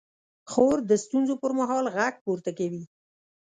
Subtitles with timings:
[0.51, 2.83] خور د ستونزو پر مهال غږ پورته کوي.